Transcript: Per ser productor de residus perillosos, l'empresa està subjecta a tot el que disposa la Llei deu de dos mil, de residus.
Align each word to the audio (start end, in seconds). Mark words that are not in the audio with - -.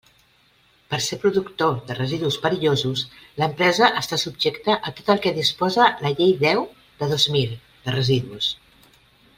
Per 0.93 0.99
ser 1.07 1.17
productor 1.25 1.75
de 1.89 1.97
residus 1.99 2.37
perillosos, 2.45 3.03
l'empresa 3.43 3.91
està 4.01 4.19
subjecta 4.23 4.79
a 4.91 4.95
tot 5.01 5.13
el 5.17 5.23
que 5.27 5.35
disposa 5.39 5.91
la 6.07 6.13
Llei 6.17 6.35
deu 6.47 6.67
de 7.03 7.11
dos 7.15 7.31
mil, 7.37 7.53
de 7.87 7.95
residus. 8.01 8.49